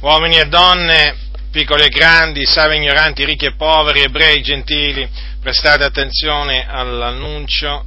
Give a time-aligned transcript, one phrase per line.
[0.00, 1.16] uomini e donne,
[1.50, 5.08] piccoli e grandi, savi e ignoranti, ricchi e poveri, ebrei, gentili,
[5.40, 7.86] prestate attenzione all'annuncio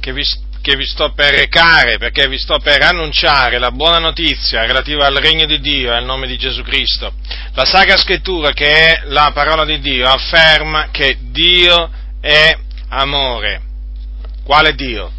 [0.00, 0.24] che vi,
[0.60, 5.14] che vi sto per recare, perché vi sto per annunciare la buona notizia relativa al
[5.16, 7.12] regno di Dio e al nome di Gesù Cristo.
[7.54, 11.90] La Sacra Scrittura, che è la parola di Dio, afferma che Dio
[12.20, 12.56] è
[12.88, 13.62] amore.
[14.44, 15.12] Quale Dio?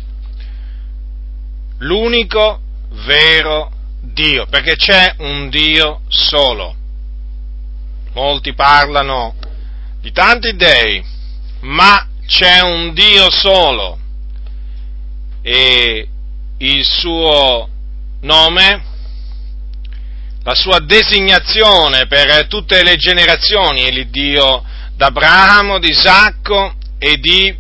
[1.79, 2.61] L'unico
[3.05, 3.71] vero
[4.19, 6.75] Dio, perché c'è un Dio solo.
[8.11, 9.33] Molti parlano
[10.01, 11.01] di tanti dei,
[11.61, 13.97] ma c'è un Dio solo
[15.41, 16.05] e
[16.57, 17.69] il suo
[18.19, 18.83] nome,
[20.43, 24.65] la sua designazione per tutte le generazioni è l'Iddio
[24.97, 27.57] d'Abramo, di Isacco e di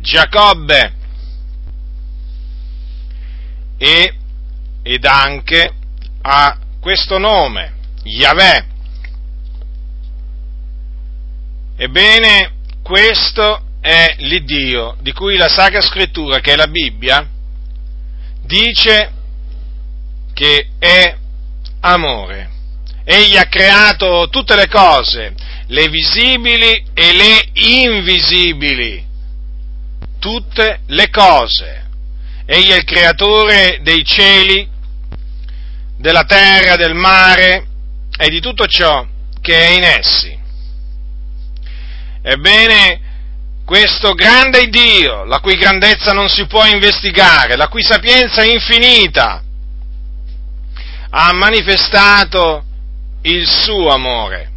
[0.00, 0.94] Giacobbe
[3.78, 4.14] e,
[4.82, 5.74] ed anche
[6.22, 7.72] a questo nome,
[8.04, 8.64] Yahweh.
[11.76, 12.52] Ebbene,
[12.82, 17.28] questo è l'Iddio di cui la Sacra Scrittura, che è la Bibbia,
[18.44, 19.12] dice
[20.32, 21.16] che è
[21.80, 22.50] amore.
[23.04, 25.34] Egli ha creato tutte le cose,
[25.66, 29.04] le visibili e le invisibili,
[30.20, 31.86] tutte le cose.
[32.46, 34.68] Egli è il creatore dei cieli,
[36.02, 37.66] della terra, del mare
[38.18, 39.06] e di tutto ciò
[39.40, 40.36] che è in essi.
[42.20, 43.00] Ebbene,
[43.64, 49.42] questo grande Dio, la cui grandezza non si può investigare, la cui sapienza è infinita,
[51.10, 52.64] ha manifestato
[53.22, 54.50] il suo amore,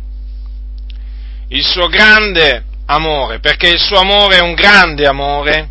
[1.49, 5.69] il suo grande amore, perché il suo amore è un grande amore,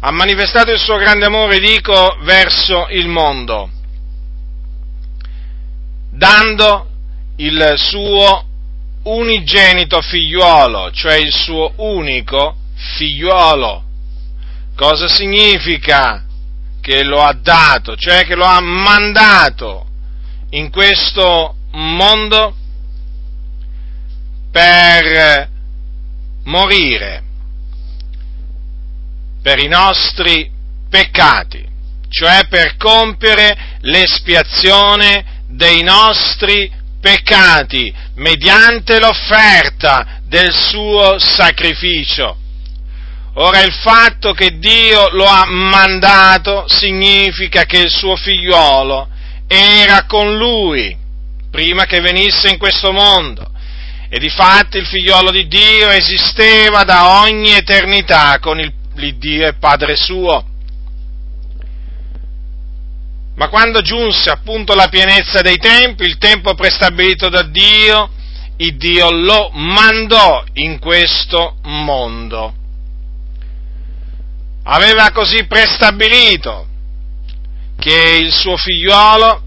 [0.00, 3.70] ha manifestato il suo grande amore, dico, verso il mondo,
[6.16, 6.88] dando
[7.36, 8.44] il suo
[9.04, 12.56] unigenito figliuolo, cioè il suo unico
[12.96, 13.84] figliuolo.
[14.74, 16.24] Cosa significa
[16.80, 17.96] che lo ha dato?
[17.96, 19.86] Cioè che lo ha mandato
[20.50, 22.54] in questo mondo
[24.50, 25.48] per
[26.44, 27.22] morire
[29.42, 30.50] per i nostri
[30.88, 31.64] peccati,
[32.08, 36.70] cioè per compiere l'espiazione dei nostri
[37.00, 42.36] peccati mediante l'offerta del suo sacrificio.
[43.34, 49.08] Ora il fatto che Dio lo ha mandato significa che il suo figliuolo
[49.46, 50.96] era con lui
[51.50, 53.50] prima che venisse in questo mondo.
[54.08, 59.54] E di fatto il figliolo di Dio esisteva da ogni eternità con il, l'Iddio e
[59.54, 60.44] Padre suo.
[63.36, 68.10] Ma quando giunse appunto la pienezza dei tempi, il tempo prestabilito da Dio,
[68.56, 72.54] il Dio lo mandò in questo mondo.
[74.64, 76.66] Aveva così prestabilito
[77.78, 79.42] che il suo figliuolo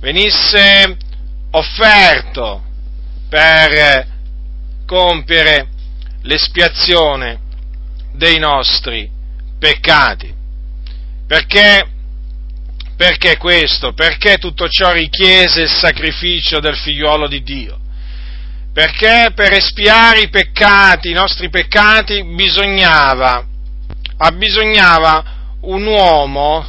[0.00, 0.96] venisse
[1.52, 2.64] offerto
[3.28, 4.08] per
[4.84, 5.68] compiere
[6.22, 7.38] l'espiazione
[8.12, 9.08] dei nostri
[9.58, 10.34] peccati.
[11.28, 11.91] Perché
[13.02, 13.94] perché questo?
[13.94, 17.80] Perché tutto ciò richiese il sacrificio del figliuolo di Dio?
[18.72, 23.44] Perché per espiare i peccati, i nostri peccati, bisognava,
[24.18, 25.24] abbisognava
[25.62, 26.64] un uomo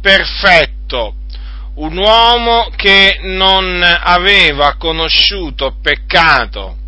[0.00, 1.14] perfetto,
[1.76, 6.78] un uomo che non aveva conosciuto peccato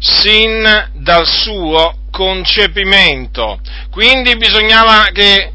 [0.00, 3.60] sin dal suo concepimento.
[3.90, 5.53] Quindi bisognava che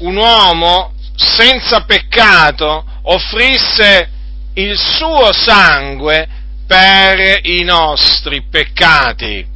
[0.00, 4.10] un uomo senza peccato offrisse
[4.54, 6.28] il suo sangue
[6.66, 9.46] per i nostri peccati.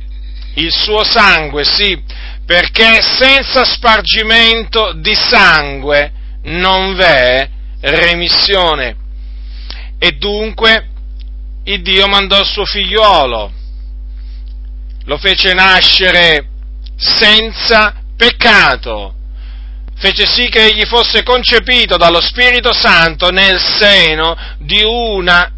[0.56, 2.00] Il suo sangue, sì,
[2.44, 6.12] perché senza spargimento di sangue
[6.44, 7.48] non v'è
[7.80, 8.96] remissione.
[9.98, 10.88] E dunque
[11.64, 13.52] il Dio mandò il suo figliuolo,
[15.04, 16.48] lo fece nascere
[16.96, 19.14] senza peccato,
[19.96, 25.50] fece sì che egli fosse concepito dallo Spirito Santo nel seno di una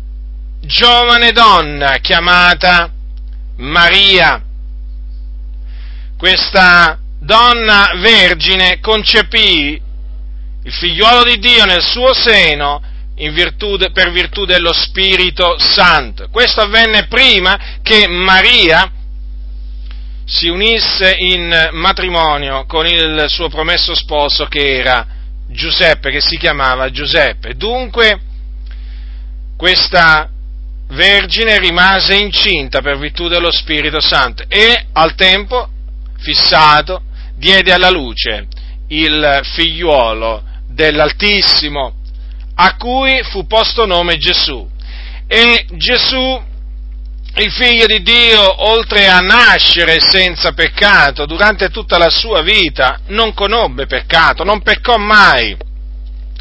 [0.60, 2.90] giovane donna chiamata
[3.56, 4.42] Maria.
[6.18, 9.80] Questa donna vergine concepì
[10.62, 12.82] il figliuolo di Dio nel suo seno
[13.16, 16.28] virtù per virtù dello Spirito Santo.
[16.30, 18.90] Questo avvenne prima che Maria
[20.26, 25.06] si unisse in matrimonio con il suo promesso sposo che era
[25.48, 27.54] Giuseppe, che si chiamava Giuseppe.
[27.54, 28.20] Dunque,
[29.56, 30.28] questa
[30.88, 35.68] vergine rimase incinta per virtù dello Spirito Santo e al tempo
[36.18, 37.02] fissato
[37.36, 38.46] diede alla luce
[38.88, 41.94] il figliuolo dell'Altissimo,
[42.56, 44.68] a cui fu posto nome Gesù.
[45.28, 46.42] E Gesù,
[47.38, 53.34] il figlio di Dio, oltre a nascere senza peccato, durante tutta la sua vita non
[53.34, 55.54] conobbe peccato, non peccò mai.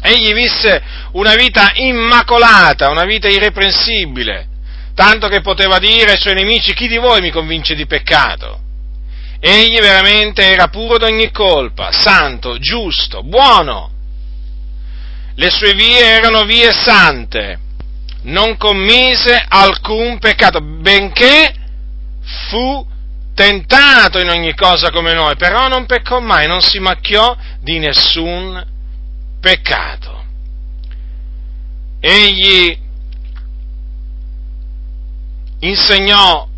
[0.00, 0.82] Egli visse
[1.12, 4.48] una vita immacolata, una vita irreprensibile,
[4.94, 8.60] tanto che poteva dire ai suoi nemici chi di voi mi convince di peccato.
[9.38, 13.90] Egli veramente era puro d'ogni colpa, santo, giusto, buono.
[15.34, 17.58] Le sue vie erano vie sante,
[18.26, 21.54] non commise alcun peccato, benché
[22.48, 22.86] fu
[23.34, 28.64] tentato in ogni cosa come noi, però non peccò mai, non si macchiò di nessun
[29.40, 30.24] peccato.
[32.00, 32.78] Egli
[35.60, 36.48] insegnò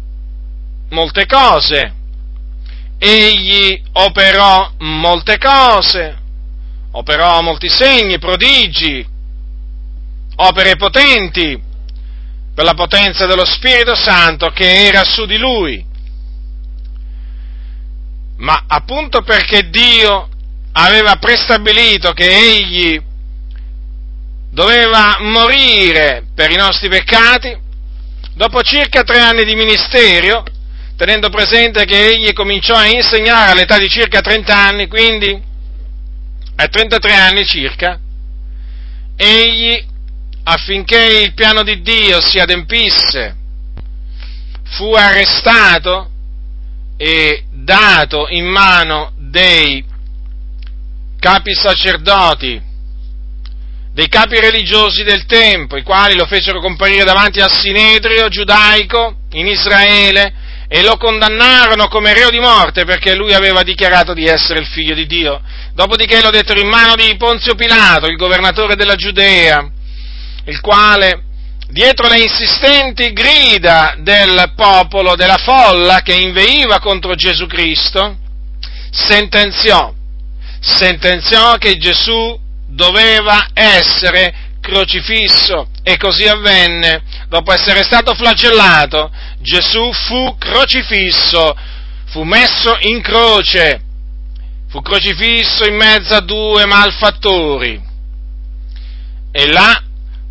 [0.91, 1.94] molte cose,
[2.99, 6.17] egli operò molte cose,
[6.93, 9.06] operò molti segni, prodigi,
[10.40, 11.61] opere potenti
[12.55, 15.85] per la potenza dello Spirito Santo che era su di lui.
[18.38, 20.29] Ma appunto perché Dio
[20.73, 23.00] aveva prestabilito che egli
[24.50, 27.56] doveva morire per i nostri peccati,
[28.35, 30.44] dopo circa tre anni di ministero,
[30.96, 35.43] tenendo presente che egli cominciò a insegnare all'età di circa 30 anni, quindi
[36.56, 38.00] a 33 anni circa,
[39.17, 39.87] egli,
[40.50, 43.37] affinché il piano di Dio si adempisse,
[44.65, 46.11] fu arrestato
[46.97, 49.85] e dato in mano dei
[51.21, 52.62] capi sacerdoti,
[53.93, 59.47] dei capi religiosi del tempo, i quali lo fecero comparire davanti al Sinedrio giudaico in
[59.47, 64.67] Israele e lo condannarono come reo di morte perché lui aveva dichiarato di essere il
[64.67, 65.43] figlio di Dio.
[65.75, 69.77] Dopodiché lo dettero in mano di Ponzio Pilato, il governatore della Giudea,
[70.49, 71.23] il quale,
[71.69, 78.17] dietro le insistenti grida del popolo, della folla che inveiva contro Gesù Cristo,
[78.91, 79.93] sentenziò,
[80.61, 87.03] sentenziò che Gesù doveva essere crocifisso e così avvenne.
[87.29, 89.11] Dopo essere stato flagellato,
[89.41, 91.55] Gesù fu crocifisso,
[92.06, 93.83] fu messo in croce,
[94.71, 97.85] fu crocifisso in mezzo a due malfattori.
[99.31, 99.83] E là,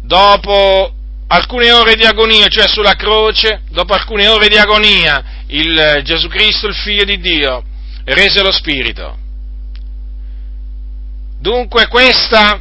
[0.07, 0.93] dopo
[1.27, 6.67] alcune ore di agonia, cioè sulla croce, dopo alcune ore di agonia, il Gesù Cristo,
[6.67, 7.63] il Figlio di Dio,
[8.05, 9.17] rese lo Spirito.
[11.39, 12.59] Dunque questa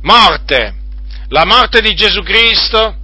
[0.00, 0.74] morte,
[1.28, 2.96] la morte di Gesù Cristo,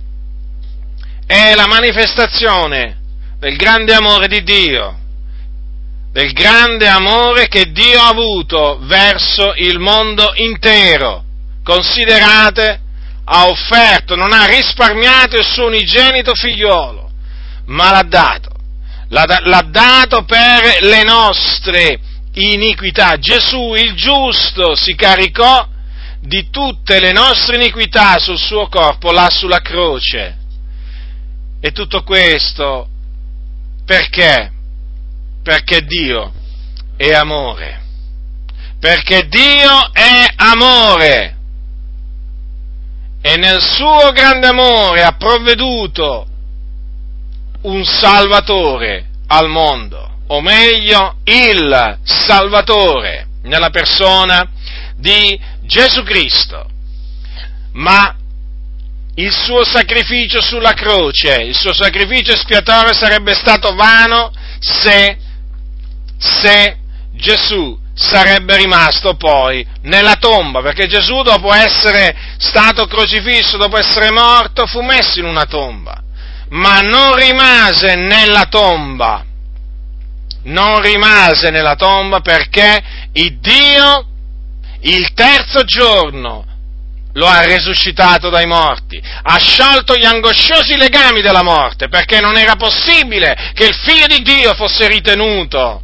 [1.26, 2.98] è la manifestazione
[3.38, 4.98] del grande amore di Dio,
[6.10, 11.28] del grande amore che Dio ha avuto verso il mondo intero.
[11.70, 12.80] Considerate,
[13.26, 17.12] ha offerto, non ha risparmiato il suo unigenito figliuolo,
[17.66, 18.50] ma l'ha dato.
[19.10, 22.00] L'ha, l'ha dato per le nostre
[22.32, 23.18] iniquità.
[23.18, 25.64] Gesù il giusto si caricò
[26.18, 30.38] di tutte le nostre iniquità sul suo corpo là sulla croce.
[31.60, 32.88] E tutto questo
[33.86, 34.50] perché?
[35.40, 36.32] Perché Dio
[36.96, 37.80] è amore.
[38.80, 41.38] Perché Dio è amore.
[43.22, 46.26] E nel suo grande amore ha provveduto
[47.62, 54.48] un Salvatore al mondo, o meglio il Salvatore nella persona
[54.96, 56.66] di Gesù Cristo,
[57.72, 58.16] ma
[59.16, 65.18] il suo sacrificio sulla croce, il suo sacrificio espiatorio sarebbe stato vano se,
[66.16, 66.76] se
[67.12, 74.66] Gesù sarebbe rimasto poi nella tomba, perché Gesù dopo essere stato crocifisso, dopo essere morto,
[74.66, 76.02] fu messo in una tomba,
[76.48, 79.22] ma non rimase nella tomba,
[80.44, 84.06] non rimase nella tomba perché il Dio
[84.82, 86.46] il terzo giorno
[87.12, 92.56] lo ha resuscitato dai morti, ha sciolto gli angosciosi legami della morte, perché non era
[92.56, 95.82] possibile che il figlio di Dio fosse ritenuto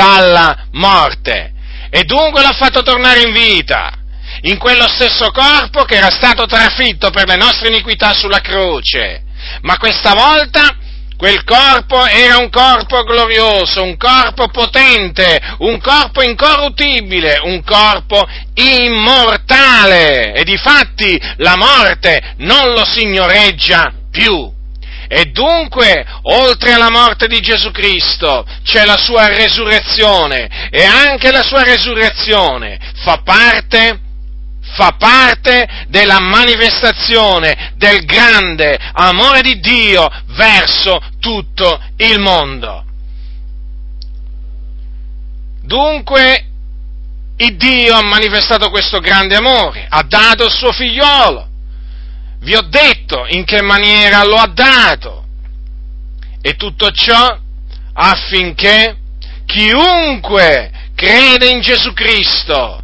[0.00, 1.52] dalla morte,
[1.90, 3.92] e dunque l'ha fatto tornare in vita,
[4.42, 9.24] in quello stesso corpo che era stato trafitto per le nostre iniquità sulla croce,
[9.62, 10.74] ma questa volta
[11.20, 20.32] Quel corpo era un corpo glorioso, un corpo potente, un corpo incorruttibile, un corpo immortale.
[20.32, 24.50] E difatti la morte non lo signoreggia più.
[25.12, 31.42] E dunque, oltre alla morte di Gesù Cristo, c'è la sua resurrezione e anche la
[31.42, 34.02] sua resurrezione fa parte
[34.72, 42.84] fa parte della manifestazione del grande amore di Dio verso tutto il mondo.
[45.64, 46.46] Dunque,
[47.38, 51.49] il Dio ha manifestato questo grande amore, ha dato il suo figliolo.
[52.40, 55.24] Vi ho detto in che maniera lo ha dato.
[56.42, 57.38] E tutto ciò
[57.92, 58.96] affinché
[59.44, 62.82] chiunque crede in Gesù Cristo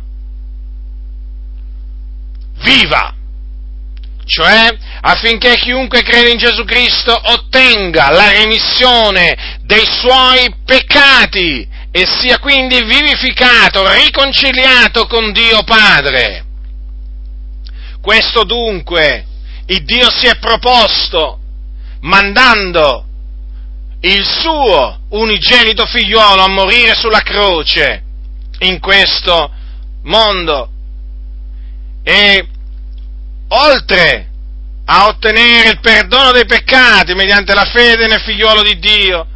[2.58, 3.14] viva,
[4.24, 12.38] cioè affinché chiunque crede in Gesù Cristo ottenga la remissione dei suoi peccati e sia
[12.38, 16.44] quindi vivificato, riconciliato con Dio Padre.
[18.00, 19.24] Questo dunque
[19.66, 21.40] il Dio si è proposto
[22.00, 23.04] mandando
[24.00, 28.02] il suo unigenito figliuolo a morire sulla croce
[28.60, 29.50] in questo
[30.02, 30.70] mondo
[32.04, 32.48] e
[33.48, 34.28] oltre
[34.84, 39.26] a ottenere il perdono dei peccati mediante la fede nel figliuolo di Dio,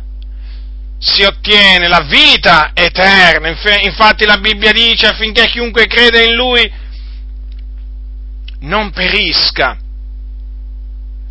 [1.00, 3.48] si ottiene la vita eterna.
[3.82, 6.72] Infatti la Bibbia dice affinché chiunque crede in Lui
[8.60, 9.76] non perisca,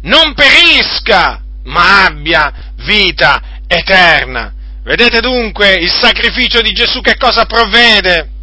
[0.02, 2.52] non perisca, ma abbia
[2.84, 4.54] vita eterna.
[4.84, 8.38] Vedete dunque il sacrificio di Gesù che cosa provvede?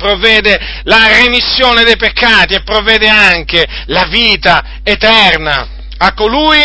[0.00, 5.68] provvede la remissione dei peccati e provvede anche la vita eterna
[5.98, 6.64] a colui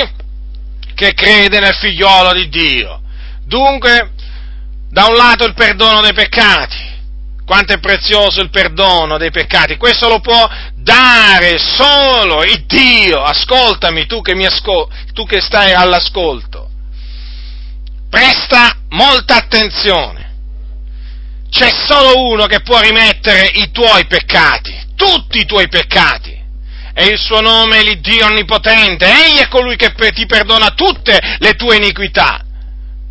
[0.95, 3.01] che crede nel figliolo di Dio.
[3.43, 4.12] Dunque,
[4.89, 6.77] da un lato il perdono dei peccati,
[7.45, 10.50] quanto è prezioso il perdono dei peccati, questo lo può
[10.85, 16.69] dare solo il Dio, ascoltami tu che, ascol- tu che stai all'ascolto,
[18.07, 20.33] presta molta attenzione,
[21.49, 26.33] c'è solo uno che può rimettere i tuoi peccati, tutti i tuoi peccati.
[26.97, 29.05] E il suo nome è l'Iddio Onnipotente.
[29.05, 32.41] Egli è colui che ti perdona tutte le tue iniquità.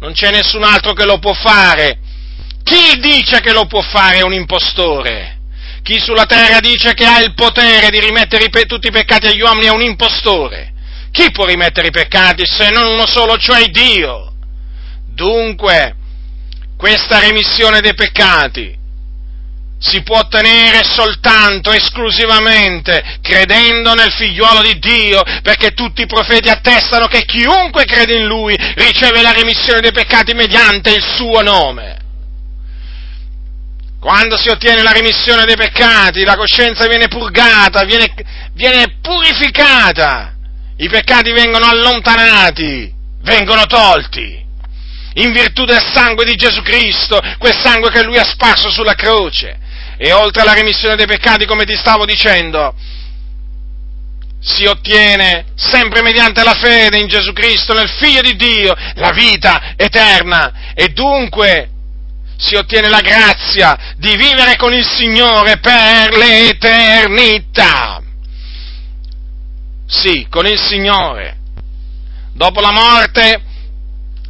[0.01, 1.99] Non c'è nessun altro che lo può fare.
[2.63, 5.34] Chi dice che lo può fare un impostore.
[5.85, 9.67] Chi sulla terra dice che ha il potere di rimettere tutti i peccati agli uomini
[9.67, 10.73] è un impostore.
[11.13, 14.33] Chi può rimettere i peccati se non uno solo, cioè Dio?
[15.13, 15.95] Dunque,
[16.79, 18.75] questa remissione dei peccati
[19.79, 27.09] si può ottenere soltanto, esclusivamente, credendo nel figliuolo di Dio, perché tutti i profeti attestano
[27.09, 32.04] che chiunque crede in Lui riceve la remissione dei peccati mediante il suo nome.
[34.05, 38.13] Quando si ottiene la remissione dei peccati, la coscienza viene purgata, viene,
[38.53, 40.35] viene purificata,
[40.77, 42.93] i peccati vengono allontanati,
[43.23, 44.45] vengono tolti
[45.15, 49.59] in virtù del sangue di Gesù Cristo, quel sangue che Lui ha sparso sulla croce.
[49.97, 52.75] E oltre alla remissione dei peccati, come ti stavo dicendo,
[54.39, 59.73] si ottiene sempre mediante la fede in Gesù Cristo, nel Figlio di Dio, la vita
[59.77, 60.75] eterna.
[60.75, 61.71] E dunque
[62.45, 68.03] si ottiene la grazia di vivere con il Signore per l'eternità.
[69.87, 71.39] Sì, con il Signore.
[72.35, 73.43] Dopo la morte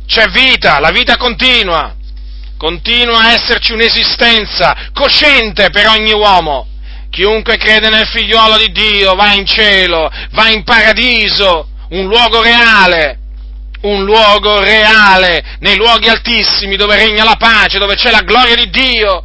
[0.06, 1.94] c'è vita, la vita continua,
[2.56, 6.68] continua a esserci un'esistenza cosciente per ogni uomo.
[7.10, 13.18] Chiunque crede nel figliuolo di Dio va in cielo, va in paradiso, un luogo reale,
[13.84, 18.70] un luogo reale, nei luoghi altissimi dove regna la pace, dove c'è la gloria di
[18.70, 19.22] Dio,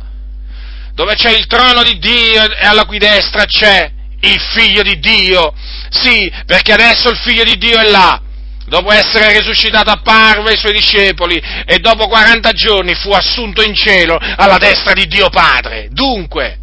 [0.94, 5.54] dove c'è il trono di Dio e alla cui destra c'è il figlio di Dio.
[5.90, 8.22] Sì, perché adesso il figlio di Dio è là
[8.66, 14.18] dopo essere risuscitato apparve ai suoi discepoli e dopo 40 giorni fu assunto in cielo
[14.20, 15.88] alla destra di Dio Padre.
[15.90, 16.60] Dunque,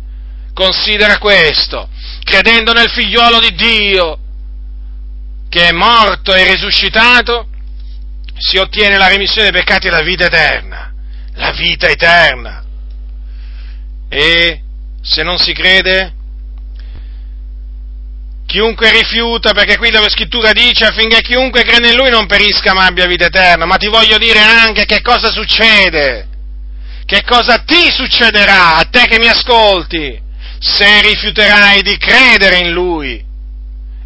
[0.55, 1.89] considera questo,
[2.23, 4.19] credendo nel figliuolo di Dio,
[5.49, 7.49] che è morto e risuscitato,
[8.39, 10.93] si ottiene la remissione dei peccati e la vita eterna.
[11.35, 12.65] La vita eterna.
[14.09, 14.63] E
[15.03, 16.17] se non si crede,
[18.47, 22.87] Chiunque rifiuta, perché qui la scrittura dice affinché chiunque crede in lui non perisca ma
[22.87, 26.29] abbia vita eterna, ma ti voglio dire anche che cosa succede,
[27.05, 30.23] che cosa ti succederà a te che mi ascolti
[30.61, 33.23] se rifiuterai di credere in lui.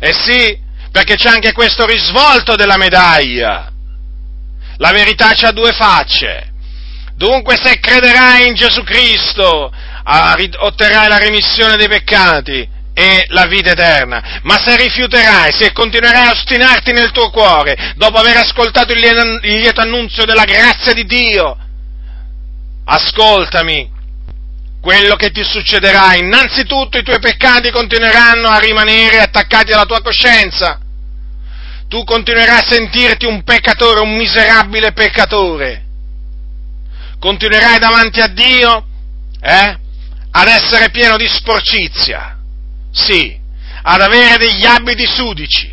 [0.00, 0.58] Eh sì,
[0.90, 3.69] perché c'è anche questo risvolto della medaglia.
[4.80, 6.48] La verità ha due facce.
[7.14, 9.70] Dunque se crederai in Gesù Cristo
[10.58, 14.40] otterrai la remissione dei peccati e la vita eterna.
[14.42, 19.00] Ma se rifiuterai, se continuerai a ostinarti nel tuo cuore, dopo aver ascoltato il
[19.42, 21.56] lieto annunzio della grazia di Dio,
[22.86, 23.98] ascoltami,
[24.80, 30.80] quello che ti succederà, innanzitutto i tuoi peccati continueranno a rimanere attaccati alla tua coscienza.
[31.90, 35.86] Tu continuerai a sentirti un peccatore, un miserabile peccatore.
[37.18, 38.86] Continuerai davanti a Dio,
[39.40, 39.78] eh,
[40.30, 42.38] ad essere pieno di sporcizia.
[42.92, 43.36] Sì,
[43.82, 45.68] ad avere degli abiti sudici.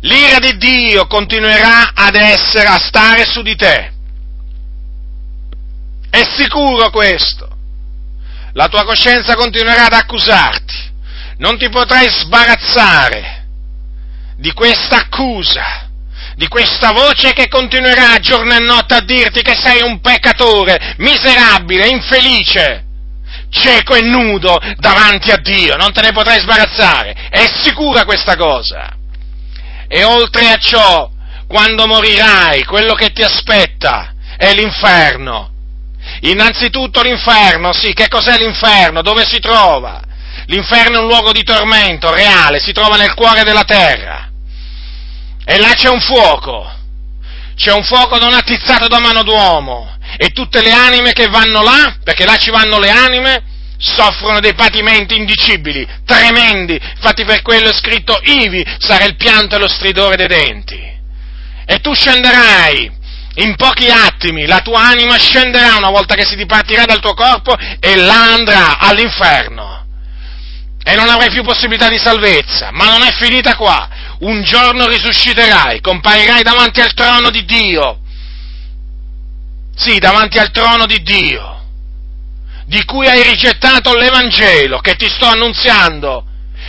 [0.00, 3.92] L'ira di Dio continuerà ad essere, a stare su di te
[6.10, 7.48] è sicuro questo.
[8.54, 10.92] La tua coscienza continuerà ad accusarti.
[11.38, 13.33] Non ti potrai sbarazzare
[14.36, 15.88] di questa accusa,
[16.36, 21.88] di questa voce che continuerà giorno e notte a dirti che sei un peccatore, miserabile,
[21.88, 22.84] infelice,
[23.50, 25.76] cieco e nudo davanti a Dio.
[25.76, 27.28] Non te ne potrai sbarazzare.
[27.30, 28.96] È sicura questa cosa.
[29.86, 31.10] E oltre a ciò,
[31.46, 35.52] quando morirai, quello che ti aspetta è l'inferno
[36.20, 39.02] Innanzitutto l'inferno, sì, che cos'è l'inferno?
[39.02, 40.02] Dove si trova?
[40.46, 44.30] L'inferno è un luogo di tormento reale, si trova nel cuore della terra.
[45.44, 46.70] E là c'è un fuoco,
[47.54, 49.96] c'è un fuoco non attizzato da mano d'uomo.
[50.16, 53.42] E tutte le anime che vanno là, perché là ci vanno le anime,
[53.78, 56.74] soffrono dei patimenti indicibili, tremendi.
[56.74, 60.92] Infatti per quello è scritto ivi sarà il pianto e lo stridore dei denti.
[61.66, 63.02] E tu scenderai
[63.36, 67.56] in pochi attimi la tua anima scenderà una volta che si dipartirà dal tuo corpo
[67.80, 69.83] e là andrà all'inferno.
[70.84, 73.88] E non avrai più possibilità di salvezza, ma non è finita qua.
[74.20, 78.00] Un giorno risusciterai, comparirai davanti al trono di Dio.
[79.74, 81.62] Sì, davanti al trono di Dio,
[82.66, 86.24] di cui hai rigettato l'Evangelo che ti sto annunziando,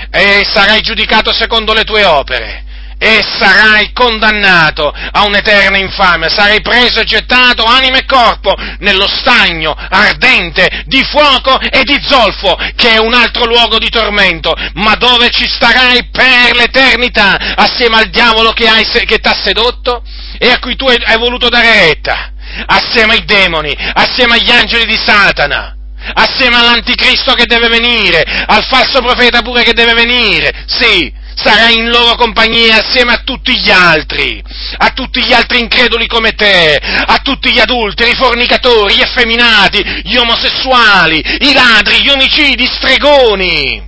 [0.10, 2.65] e sarai giudicato secondo le tue opere
[2.98, 9.76] e sarai condannato a un'eterna infamia, sarai preso e gettato anima e corpo nello stagno
[9.76, 15.30] ardente di fuoco e di zolfo, che è un altro luogo di tormento, ma dove
[15.30, 20.04] ci starai per l'eternità, assieme al diavolo che, hai, che ti ha sedotto
[20.38, 22.32] e a cui tu hai voluto dare retta,
[22.66, 25.75] assieme ai demoni, assieme agli angeli di Satana
[26.14, 31.90] assieme all'anticristo che deve venire, al falso profeta pure che deve venire, sì, sarai in
[31.90, 34.42] loro compagnia assieme a tutti gli altri,
[34.78, 39.84] a tutti gli altri increduli come te, a tutti gli adulteri, i fornicatori, gli effeminati,
[40.04, 43.84] gli omosessuali, i ladri, gli omicidi, i stregoni,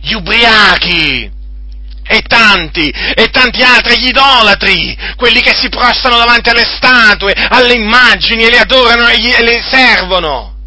[0.00, 1.36] gli ubriachi,
[2.10, 7.74] e tanti, e tanti altri, gli idolatri, quelli che si prostrano davanti alle statue, alle
[7.74, 10.57] immagini e le adorano e, gli, e le servono.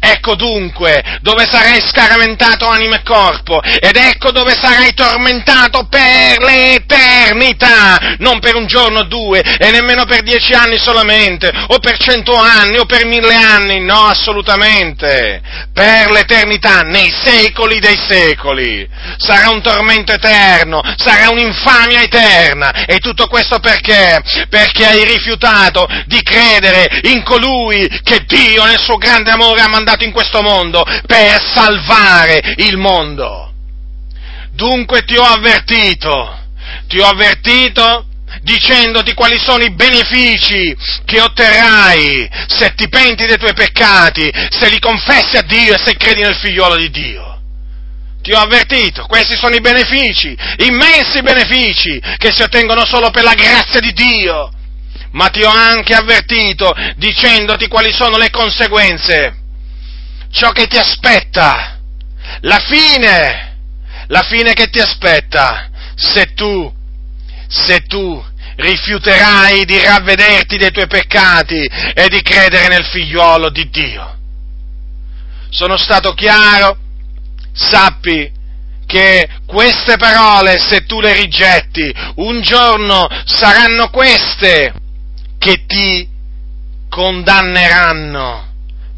[0.00, 8.14] Ecco dunque dove sarai scaramentato anima e corpo ed ecco dove sarai tormentato per l'eternità,
[8.18, 12.36] non per un giorno o due e nemmeno per dieci anni solamente o per cento
[12.36, 18.88] anni o per mille anni, no assolutamente, per l'eternità, nei secoli dei secoli.
[19.16, 24.22] Sarà un tormento eterno, sarà un'infamia eterna e tutto questo perché?
[24.48, 29.86] Perché hai rifiutato di credere in colui che Dio nel suo grande amore ha mandato
[29.88, 33.52] mandato in questo mondo per salvare il mondo.
[34.52, 36.36] Dunque ti ho avvertito,
[36.88, 38.04] ti ho avvertito
[38.42, 44.78] dicendoti quali sono i benefici che otterrai se ti penti dei tuoi peccati, se li
[44.78, 47.40] confessi a Dio e se credi nel figliuolo di Dio.
[48.20, 53.34] Ti ho avvertito, questi sono i benefici, immensi benefici che si ottengono solo per la
[53.34, 54.50] grazia di Dio.
[55.12, 59.46] Ma ti ho anche avvertito dicendoti quali sono le conseguenze
[60.30, 61.78] ciò che ti aspetta,
[62.40, 63.56] la fine,
[64.08, 66.72] la fine che ti aspetta, se tu,
[67.48, 68.24] se tu
[68.56, 71.64] rifiuterai di ravvederti dei tuoi peccati
[71.94, 74.16] e di credere nel figliuolo di Dio.
[75.50, 76.76] Sono stato chiaro?
[77.52, 78.30] Sappi
[78.86, 84.72] che queste parole, se tu le rigetti, un giorno saranno queste
[85.38, 86.08] che ti
[86.88, 88.47] condanneranno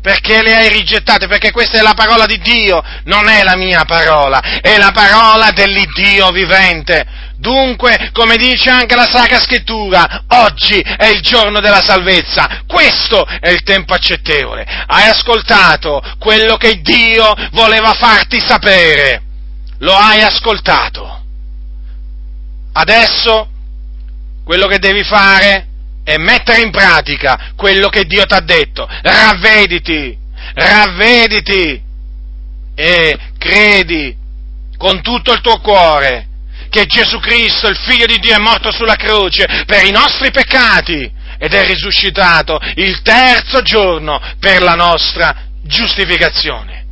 [0.00, 1.26] perché le hai rigettate?
[1.26, 5.50] Perché questa è la parola di Dio, non è la mia parola, è la parola
[5.50, 7.28] dell'Iddio vivente.
[7.36, 13.48] Dunque, come dice anche la Sacra Scrittura, oggi è il giorno della salvezza, questo è
[13.48, 14.66] il tempo accettevole.
[14.86, 19.22] Hai ascoltato quello che Dio voleva farti sapere,
[19.78, 21.24] lo hai ascoltato.
[22.72, 23.48] Adesso
[24.44, 25.69] quello che devi fare
[26.04, 28.88] è mettere in pratica quello che Dio ti ha detto.
[29.02, 30.16] Ravvediti,
[30.54, 31.82] ravvediti
[32.74, 34.16] e credi
[34.76, 36.26] con tutto il tuo cuore
[36.70, 41.10] che Gesù Cristo, il Figlio di Dio, è morto sulla croce per i nostri peccati
[41.36, 46.86] ed è risuscitato il terzo giorno per la nostra giustificazione.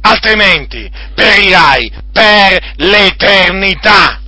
[0.00, 4.20] Altrimenti perirai per l'eternità.